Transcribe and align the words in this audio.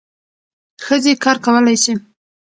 ښځې 0.85 1.13
کار 1.23 1.37
کولای 1.45 1.75
سي. 1.83 1.93